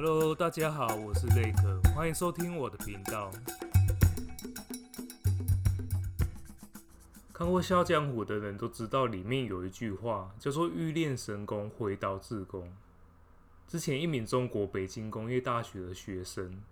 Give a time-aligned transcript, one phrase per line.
[0.00, 3.32] Hello，大家好，我是雷克，欢迎收听我的频道。
[7.32, 12.72] 看过《笑江湖》的人都知道，里面有一句话叫做“欲练神功，挥刀自宫”。
[13.66, 16.62] 之前一名中国北京工业大学的学生，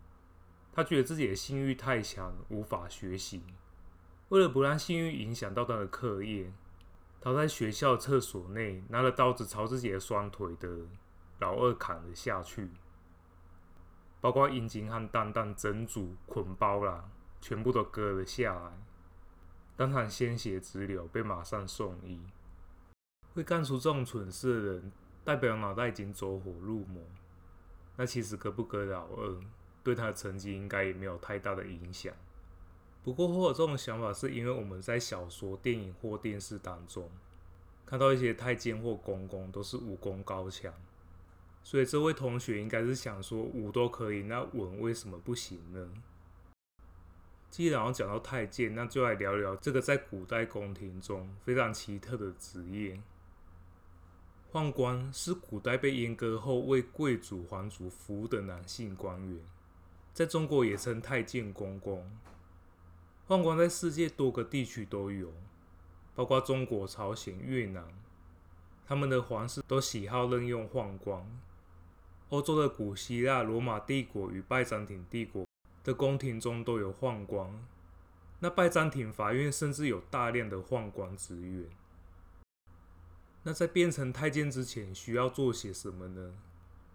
[0.72, 3.43] 他觉得自己的性欲太强，无法学习。
[4.29, 6.52] 为了不让性欲影响到他的课业，
[7.20, 10.68] 他在学校厕所内拿了刀子朝自己的双腿的
[11.40, 12.71] 老二砍了下去。
[14.26, 17.08] 包括阴茎和蛋蛋整组捆包啦，
[17.40, 18.72] 全部都割了下来，
[19.76, 22.21] 当场鲜血直流，被马上送医。
[23.35, 27.04] 会干出这种蠢事的人，代表脑袋已经走火入魔。
[27.94, 29.40] 那其实割不割老二，
[29.85, 32.12] 对他的成绩应该也没有太大的影响。
[33.05, 37.08] 不过会有这种想法，是因为我们在小说、电影或电视当中，
[37.84, 40.74] 看到一些太监或公公都是武功高强。
[41.66, 45.91] 所以这位同学应该是想说，武都可以，那文为什么不行呢？
[47.50, 53.02] 既然要讲到太监，那就来聊聊这个在古代宫廷中非常奇特的职业。
[54.52, 59.41] 宦官是古代被阉割后为贵族皇族服务的男性官员，
[60.14, 62.08] 在中国也称太监公公。
[63.26, 65.32] 宦官在世界多个地区都有，
[66.14, 67.84] 包括中国、朝鲜、越南，
[68.86, 71.26] 他们的皇室都喜好任用宦官。
[72.30, 75.46] 欧洲的古希腊、罗马帝国与拜占庭帝国
[75.84, 77.48] 的宫廷中都有宦官，
[78.41, 81.69] 那拜占庭法院甚至有大量的宦官职员。
[83.44, 86.34] 那在变成太监之前需要做些什么呢？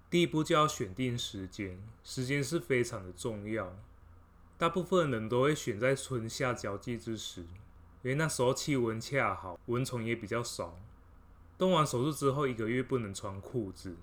[0.10, 3.74] 第一步就要选定时间，时间是非常的重要。
[4.58, 7.44] 大部分人都会选在春夏交际之时，
[8.04, 10.78] 因为那时候气温恰好，蚊虫也比较少。
[11.58, 13.96] 动完手术之后一个月不能穿裤子。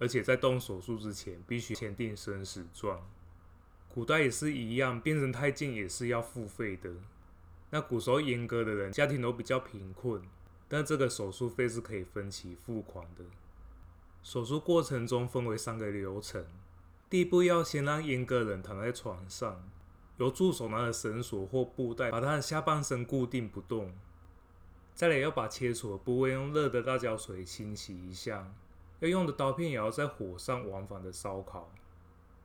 [0.00, 3.08] 而且在动手术之前，必须签订生死状。
[3.88, 6.90] 古代也是一样，变成太监也是要付费的。
[7.70, 10.22] 那古时候阉割的人家庭都比较贫困，
[10.68, 13.24] 但这个手术费是可以分期付款的。
[14.22, 16.44] 手术过程中分为三个流程：
[17.08, 19.68] 第一步要先让阉割人躺在床上，
[20.16, 23.92] 由助手拿着绳索或布带把他的下半身固定不动。
[24.94, 28.52] 再来要把切除的部位用热的辣椒水清洗一下。
[29.00, 31.70] 要用的刀片也要在火上往返的烧烤，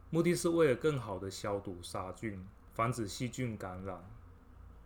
[0.10, 4.02] 目的是为了更好的消毒杀菌，防止细菌感染。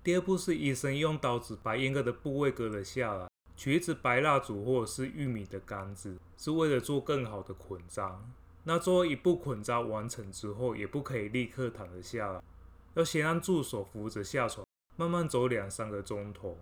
[0.04, 8.20] 第二步是医生用刀子把阉割的部位割了下来，取一支白蜡烛或者是玉米的杆子，是为了做更好的捆扎。
[8.64, 12.42] 那最后一步捆扎完成之后，也不可以立刻躺了下来，
[12.96, 14.66] 要先让助手扶着下床，
[14.96, 16.58] 慢慢走两三个钟头。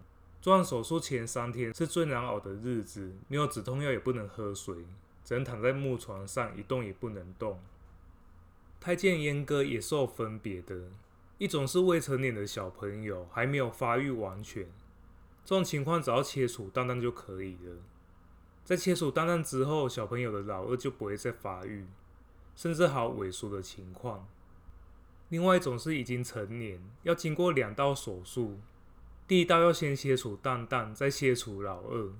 [0.48, 4.78] 做完手术前三天是最难熬的日子，没有止痛药也不能喝水，
[5.22, 7.60] 只能躺在木床上一动也不能动。
[8.80, 10.84] 太监阉割也是有分别的，
[11.38, 14.64] 一种是未成年的小朋友还没有发育完全，
[15.44, 17.76] 这种情况只要切除蛋蛋就可以了。
[18.64, 21.86] 在切除蛋蛋之后，小朋友的老二就不会再发育，
[22.56, 24.26] 甚至还有萎缩的情况。
[25.28, 28.58] 另外一种是已经成年，要经过两道手术。
[29.28, 32.14] 第一刀要先切除蛋蛋，再切除老二。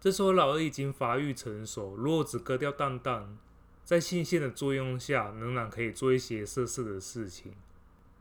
[0.00, 3.38] 这时候老二已经发育成熟，如果只割掉蛋蛋，
[3.84, 7.54] 在性腺的作用下，仍然可以做一些色色的事情，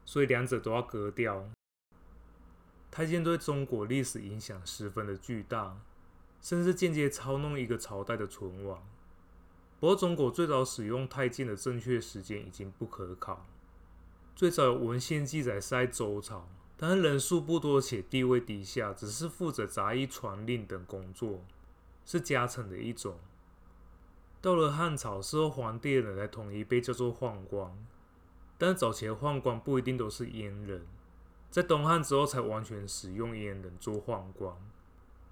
[0.06, 1.50] 所以两者都要割掉。
[2.92, 5.76] 太监对中国历史影响十分的巨大，
[6.40, 8.88] 甚至间接操弄一个朝代的存亡。
[9.80, 13.48] 不过，中国最早使用太监的正确时间已经不可考，
[14.36, 16.48] 最早有文献记载是在周朝。
[16.86, 21.46] 但人数不多且地位低下，只是负责杂役传令等工作，
[22.04, 23.18] 是家臣的一种。
[24.42, 27.74] 到了汉朝，是由皇帝的人才统一，被叫做宦官。
[28.58, 30.86] 但早期的宦官不一定都是阉人，
[31.50, 34.54] 在东汉之后才完全使用阉人做宦官。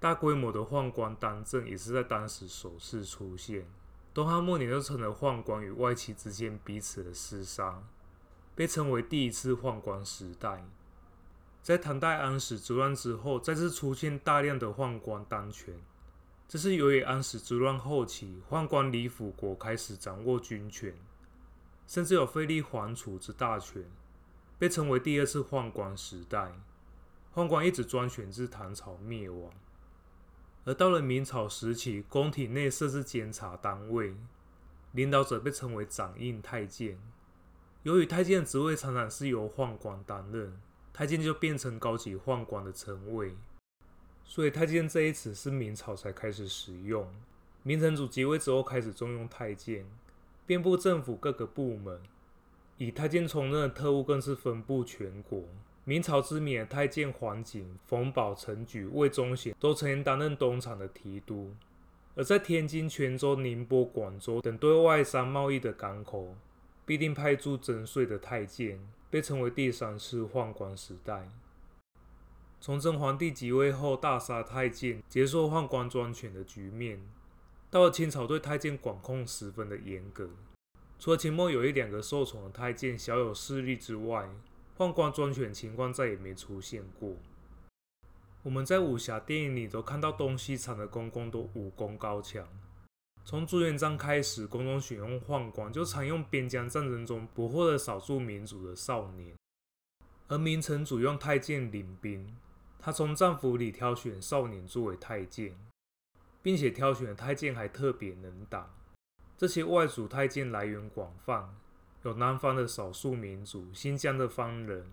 [0.00, 3.66] 大规模的宦官当政也是在当时首次出现。
[4.14, 7.82] 东汉末年就成了宦官与外戚之间彼此的厮杀，
[8.54, 10.64] 被称为第一次宦官时代。
[11.62, 15.80] 在唐代安史之乱之后，再次出现大量的宦官当权。
[16.48, 20.92] 这是由于安史之乱后期，宦官李辅国开始掌握军权，
[21.86, 23.84] 甚至有废立皇储之大权，
[24.58, 26.52] 被称为第二次宦官时代。
[27.32, 29.52] 宦官一直专权至唐朝灭亡。
[30.64, 34.16] 而到了明朝时期，宫廷内设置监察单位，
[34.90, 37.00] 领导者被称为掌印太监。
[37.84, 40.60] 由于太监职位常常是由宦官担任。
[40.92, 43.34] 太监就变成高级宦官的称谓，
[44.24, 47.10] 所以太监这一词是明朝才开始使用。
[47.62, 49.86] 明成祖即位之后开始重用太监，
[50.46, 52.00] 遍布政府各个部门。
[52.78, 55.44] 以太监充任的特务更是分布全国。
[55.84, 61.54] 明朝知名的太监黄景、冯保、陈举、魏忠贤都曾经担任东厂的提督。
[62.14, 66.36] 而在天津、泉州、宁波、广州等对外商贸易的港口，
[66.84, 68.78] 必定派驻征税的太监，
[69.12, 71.28] 被称为第三次宦官时代。
[72.62, 76.98] 崇祯皇帝即位后，大杀太监，结束宦官专权的局面。
[77.68, 80.30] 到了清朝，对太监管控十分的严格。
[80.98, 84.30] 除了清末有一两个受宠的太监小有势力之外，
[84.78, 87.14] 宦官专权情况再也没出现过。
[88.42, 92.48] 我们在武侠电影里都看到东西厂的公公都武功高强。
[93.24, 99.34] 从朱元璋开始，宫中选用宦官就常用边疆战争中捕获了少数民族的少年。
[100.28, 102.36] 而明成祖用太监领兵，
[102.78, 105.56] 他从战俘里挑选少年作为太监，
[106.42, 108.74] 并且挑选的太监还特别能打。
[109.36, 111.54] 这些外族太监来源广泛，
[112.02, 114.90] 有南方的少数民族、新疆的方人，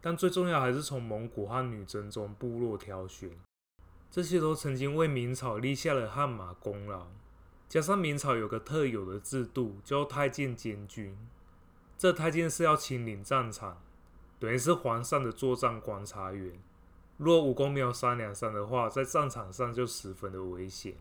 [0.00, 3.30] 但最重要还是从蒙古和女真中部落挑选。
[4.10, 7.08] 这些都曾经为明朝立下了汗马功劳。
[7.68, 11.18] 加上明朝有个特有的制度，叫太监监军。
[11.98, 13.82] 这太监是要亲临战场，
[14.38, 16.58] 等于是皇上的作战观察员。
[17.18, 20.94] 若武功没有三两三的话，在战场上就十分的危险。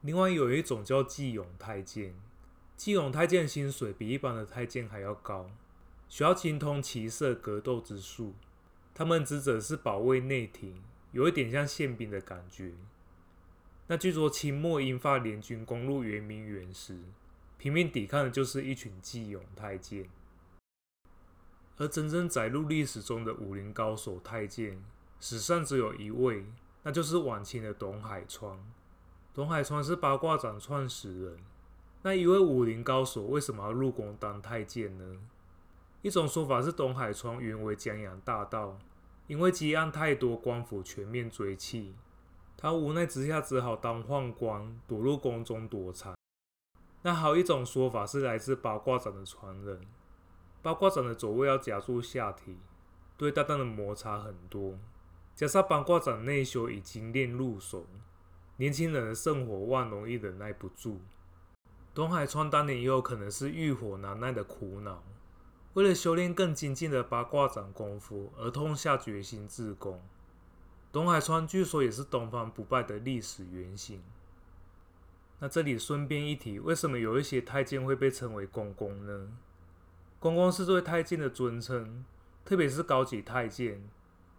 [0.00, 2.14] 另外有一种叫骑勇太监，
[2.76, 5.50] 骑勇太监薪水比一般的太监还要高，
[6.08, 8.34] 需要精通骑射格斗之术。
[8.94, 10.80] 他们职责是保卫内廷，
[11.12, 12.72] 有一点像宪兵的感觉。
[13.86, 16.98] 那据说清末英法联军攻入圆明园时，
[17.58, 20.08] 拼命抵抗的就是一群骑勇太监。
[21.76, 24.82] 而真正载入历史中的武林高手太监，
[25.20, 26.46] 史上只有一位，
[26.82, 28.58] 那就是晚清的董海川。
[29.34, 31.38] 董海川是八卦掌创始人，
[32.02, 35.18] 那一位武林高手为什么要入宫当太监呢？
[36.00, 38.78] 一种说法是董海川原为江洋大盗，
[39.26, 41.92] 因为积案太多，官府全面追缉，
[42.56, 46.14] 他无奈之下只好当宦官，躲入宫中躲藏。
[47.02, 49.80] 那还有一种说法是来自八卦掌的传人，
[50.62, 52.56] 八卦掌的走位要夹住下体，
[53.18, 54.78] 对大刀的摩擦很多，
[55.34, 57.86] 加上八卦掌内修已经练入手。
[58.56, 61.00] 年轻人的圣火旺，容易忍耐不住。
[61.92, 65.02] 董海川当年也有可能是欲火难耐的苦恼，
[65.74, 70.00] 为了修炼更精进的八卦掌功夫而痛下决心自宫。
[70.94, 74.00] 董海川据说也是东方不败的历史原型。
[75.40, 79.32] 那这里顺便一提，为什么有一些太监会被称为公公呢？
[80.20, 82.04] 公公是对太监的尊称，
[82.44, 83.82] 特别是高级太监，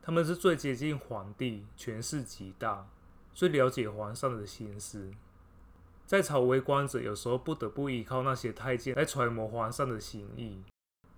[0.02, 2.88] 他们是最接近皇帝，权势极大。
[3.34, 5.12] 最了解皇上的心思，
[6.06, 10.64] 在朝为官者有时候不得不依靠那些太监来揣摩皇上的心意，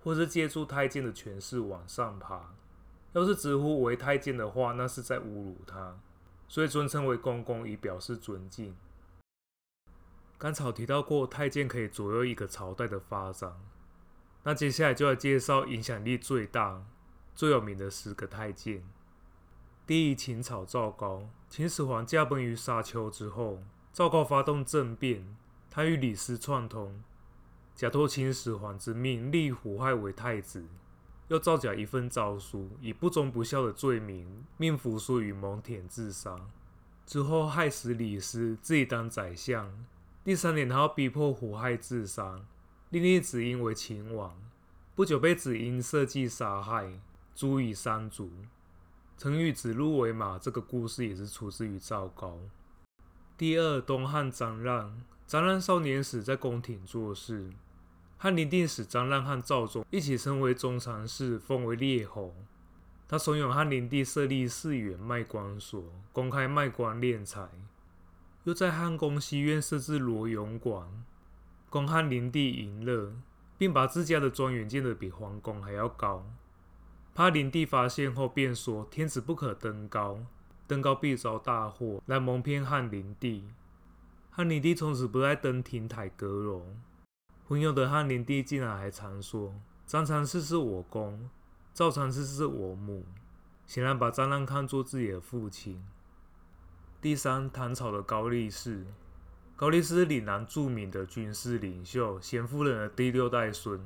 [0.02, 2.52] 或是借助太监的权势往上爬。
[3.12, 5.98] 要是直呼为太监的话，那是在侮辱他，
[6.46, 8.76] 所以尊称为公公以表示尊敬。
[10.36, 13.54] 甘草提到过，太监可以左右一个朝代的发展，
[14.44, 16.84] 那接下来就要介绍影响力最大、
[17.34, 18.84] 最有名的十个太监。
[19.86, 21.28] 第一，秦朝赵高。
[21.48, 25.34] 秦始皇驾崩于沙丘之后，赵高发动政变，
[25.70, 27.02] 他与李斯串通，
[27.74, 30.66] 假托秦始皇之命立胡亥为太子，
[31.28, 36.38] 又造假一份诏书，以不忠不孝的罪名命扶苏与蒙恬自杀。
[37.06, 39.86] 之后害死李斯，自己当宰相。
[40.24, 42.40] 第三年，他要逼迫胡亥自杀，
[42.90, 44.36] 另立子婴为秦王。
[44.94, 47.00] 不久被子婴设计杀害，
[47.34, 48.30] 诛以三族。
[49.16, 52.38] 成语“指鹿为马”这个故事也是出自于赵高。
[53.36, 55.02] 第二，东汉张让。
[55.26, 57.50] 张让少年时在宫廷做事，
[58.20, 62.34] 汉灵帝使张让和赵忠一起升为中常侍，封为列侯。
[63.06, 67.48] 他怂恿汉灵帝设立寺院卖官所，公开卖官敛财，
[68.42, 71.04] 又在汉宫西苑设置罗永馆，
[71.70, 73.12] 供汉灵帝淫乐，
[73.56, 76.26] 并把自家的庄园建得比皇宫还要高。
[77.14, 80.18] 怕灵帝发现后，便说：“天子不可登高，
[80.66, 83.44] 登高必遭大祸，来蒙骗汉灵帝。”
[84.30, 86.62] 汉灵帝从此不再登亭台阁楼。
[87.48, 89.54] 昏庸的汉灵帝竟然还常说
[89.86, 91.30] ：“张常侍是我公，
[91.72, 93.06] 赵常侍是我母。”
[93.66, 95.82] 显然把张让看作自己的父亲。
[97.00, 98.84] 第三，唐朝的高力士。
[99.56, 103.80] 高力士是岭南著名的军事领袖，贤夫人的第六代孙。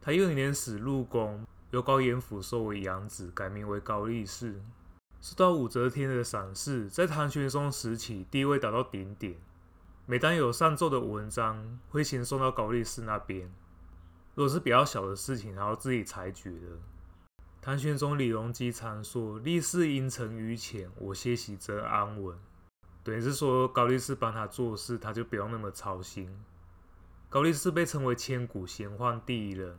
[0.00, 1.44] 他幼年时入宫。
[1.70, 4.60] 由高延甫收为养子，改名为高力士，
[5.20, 9.36] 受到武则天的赏识，在唐玄宗时期地位达到顶点。
[10.04, 13.52] 每当有上奏的文章，会先送到高力士那边。
[14.34, 16.80] 如果是比较小的事情，然后自己裁决的。
[17.60, 22.36] 唐玄宗李隆基常说：“力士因臣于前，我些喜则安稳。”
[23.04, 26.42] 等于是说高力士帮他做事，他就不用那么操心。
[27.28, 29.78] 高力士被称为千古贤宦第一人，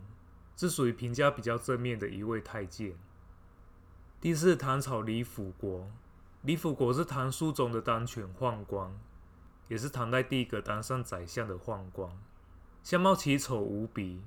[0.56, 2.94] 是属于评价比较正面的一位太监。
[4.20, 5.90] 第四，唐朝李辅国。
[6.40, 8.98] 李辅国是唐肃宗的当权宦官，
[9.68, 12.10] 也是唐代第一个当上宰相的宦官，
[12.82, 14.22] 相貌奇丑无比。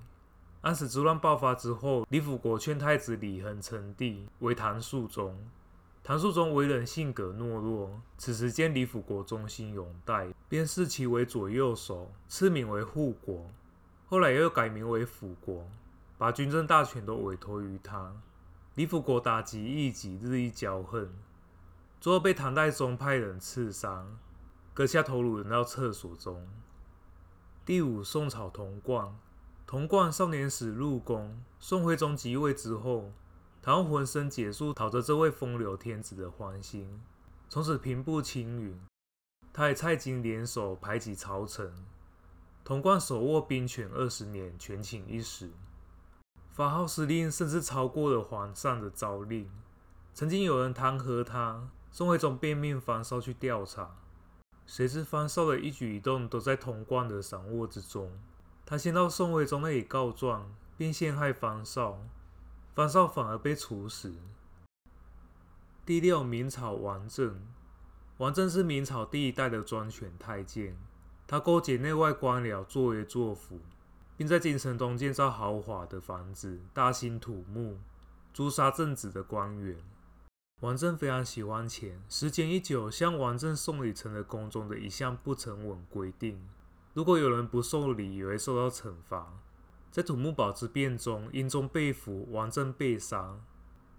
[0.62, 5.38] 安史之乱爆发之后，李辅国劝太子李恒称帝，为唐肃宗。
[6.04, 13.50] 唐肃宗为人性格懦弱，此时见李辅国忠心拥戴，便视其为左右手，赐名为护国。
[14.08, 15.70] 后来又改名为辅国，
[16.18, 18.14] 把军政大权都委托于他。
[18.76, 21.10] 李辅国打击异己，日益骄横，
[22.00, 24.06] 最后被唐代宗派人刺杀，
[24.78, 26.48] 割下头颅扔到厕所中。
[27.66, 29.18] 第五，宋朝童贯。
[29.66, 33.12] 童贯少年时入宫，宋徽宗即位之后，
[33.60, 37.02] 他用浑身解数讨得这位风流天子的欢心，
[37.50, 38.80] 从此平步青云。
[39.52, 41.74] 他与蔡京联手排挤朝臣，
[42.64, 45.50] 童贯手握兵权二十年，权倾一时，
[46.52, 49.50] 发号施令甚至超过了皇上的诏令。
[50.14, 53.96] 曾经有人弹劾他，宋徽宗便命方绍去调查，
[54.68, 58.12] 谁知方少的一举一动都在童贯的掌握之中。
[58.66, 62.00] 他先到宋徽宗那里告状，并陷害方少，
[62.76, 64.14] 方少反而被处死。
[65.86, 67.42] 第六，明朝王振，
[68.18, 70.76] 王振是明朝第一代的专权太监，
[71.26, 73.62] 他勾结内外官僚作威作福，
[74.18, 77.80] 并在京城东建造豪华的房子，大兴土木，
[78.34, 79.78] 诛杀正直的官员。
[80.62, 86.42] 王振非常喜欢钱，时间一久，向王振送礼成了宫中的一项不成文规定。
[86.96, 89.34] 如果有人不送礼，也会受到惩罚。
[89.92, 93.40] 在土木堡之变中，英宗被俘，王振被杀。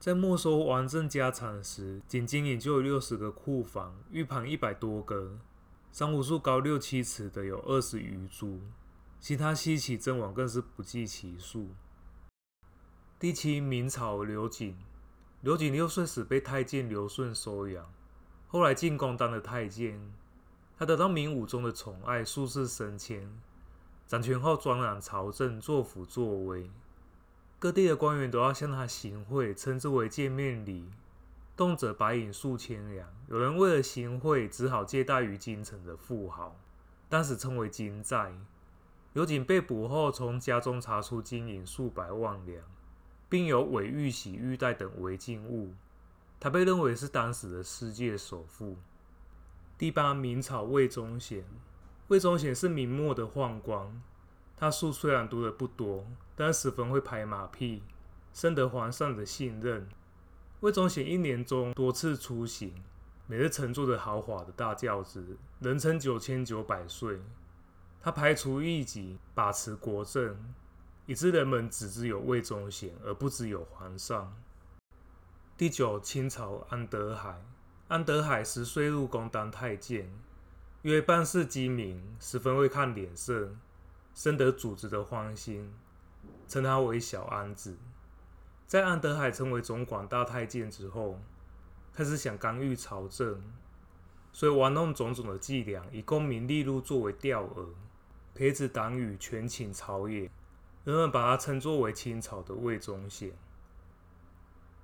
[0.01, 5.39] 在没收王振家产时，仅经营就有六十个库房，玉盘一百多个，
[5.93, 8.61] 珊瑚树高六七尺的有二十余株，
[9.21, 11.69] 其他稀奇珍玩更是不计其数。
[13.21, 14.77] 第七，明朝刘瑾，
[15.41, 17.87] 刘瑾六岁时被太监刘顺收养，
[18.49, 20.13] 后来进宫当了太监。
[20.77, 23.31] 他得到明武宗的宠爱，数次升迁，
[24.07, 26.71] 掌权后专揽朝政，作辅作威，
[27.59, 30.91] 各地的官员都要向他行贿，称之为见面礼，
[31.57, 33.09] 动辄白银数千两。
[33.29, 36.57] 有人为了行贿，只好借贷于京城的富豪，
[37.09, 38.33] 当时称为金债。
[39.13, 42.63] 刘瑾被捕后，从家中查出金银数百万两，
[43.29, 45.75] 并有伪玉玺、玉带等违禁物，
[46.41, 48.77] 他被认为是当时的世界首富。
[49.77, 51.45] 第八，明朝魏忠贤。
[52.09, 54.03] 魏忠贤是明末的宦官，
[54.57, 57.83] 他书虽然读得不多，但十分会拍马屁，
[58.33, 59.89] 深得皇上的信任。
[60.61, 62.73] 魏忠贤一年中多次出行，
[63.27, 67.21] 每日乘坐着豪华的大轿子，人称九千九百岁。
[68.01, 70.37] 他排除异己，把持国政，
[71.09, 74.37] 以致人们只知有魏忠贤，而不知有皇上。
[75.57, 77.43] 第九，清朝安德海。
[77.89, 80.13] 安德海十岁入宫当太监，
[80.83, 83.57] 因为办事精明，十分会看脸色，
[84.13, 85.73] 深得主子的欢心，
[86.47, 87.79] 称他为小安子。
[88.67, 91.19] 在安德海成为总管大太监之后，
[91.95, 93.43] 开始想干预朝政，
[94.31, 97.69] 所以玩弄种种的伎俩，以功名利禄作为钓饵，
[98.35, 100.31] 培植党羽，权倾朝野，
[100.89, 103.31] 人们把他称作为清朝的魏忠贤。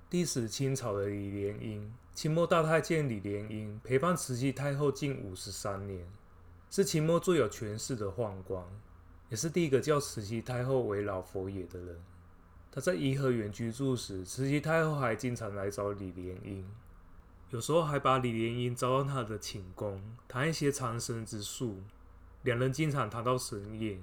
[0.07, 6.07] 第十，清朝的李莲英，清末大太监李莲英陪伴慈禧太后近五十三年，
[6.69, 8.63] 是清末最有权势的宦官，
[9.29, 11.99] 也是第一个叫慈禧太后为老佛爷的人。
[12.71, 16.69] 他在颐和园居住时，慈禧太后还经常来找李莲英，
[17.49, 21.81] 有时候还把李莲英招到他的寝宫，谈一些长生之术，
[22.43, 23.99] 两人经常谈到深夜。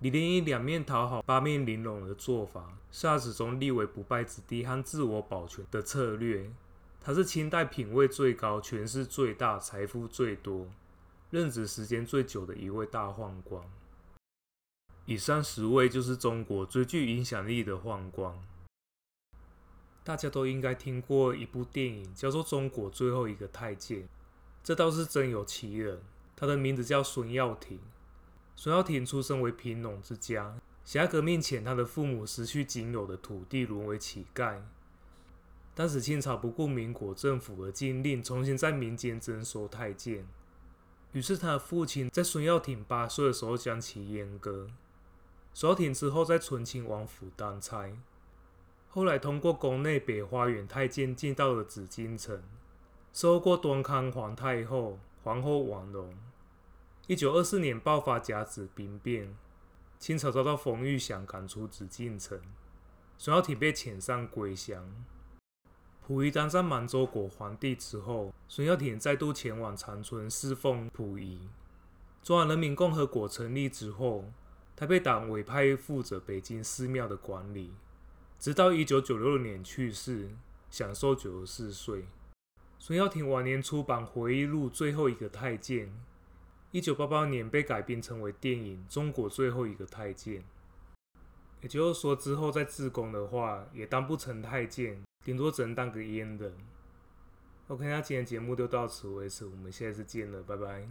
[0.00, 6.50] 李莲英两面讨好、八面玲珑的做法，是他始终立为不败之地和自我保全的策略。
[7.00, 10.66] 他是清代品位最高、权势最大、财富最多、
[11.30, 13.62] 任职时间最久的一位大宦官。
[15.06, 18.38] 以上十位就是中国最具影响力的宦官。
[20.04, 24.02] 大家都应该听过一部电影，叫做《中国最后一个太监》，
[24.62, 26.02] 这倒是真有其人，
[26.36, 27.80] 他的名字叫孙耀庭。
[28.56, 30.56] 孙耀庭出生为贫农之家。
[30.82, 34.60] 辛亥革命前，他的父母失去仅有的土地，沦为乞丐。
[35.74, 40.26] 当时清朝不顾民国政府的禁令，重新在民间征收太监。
[41.12, 44.68] 于是他的父亲在孙耀庭八岁的时候将其阉割。
[45.52, 47.90] 孙耀庭之后在醇亲王府当差，
[48.88, 52.42] 后来通过宫内北花园太监进到了紫禁城，
[53.12, 56.14] 伺候过端康皇太后、皇后王荣。
[57.08, 59.32] 一九二四年爆发甲子兵变，
[59.96, 62.40] 清朝遭到冯玉祥赶出紫禁城，
[63.16, 64.92] 孙耀庭被遣上归乡。
[66.04, 71.48] 溥仪当上满洲国皇帝之后，孙耀庭再度前往长春侍奉溥仪。
[72.24, 74.24] 中华人民共和国成立之后，
[74.74, 77.72] 他被党委派负责北京寺庙的管理，
[78.36, 80.30] 直到一九九六年去世，
[80.68, 82.06] 享寿九十四岁。
[82.80, 85.86] 孙耀庭晚年出版回忆录《最后一个太监》，
[86.70, 90.34] 一九八八年被改编成为电影《中国最后一个太监》。
[91.62, 95.02] 也就是说，之后在自宫的话，也当不成太监。
[95.24, 96.52] 顶多只能当个阉人。
[97.68, 100.84] OK，那今天节目就到此为止，我们下次见了，拜拜。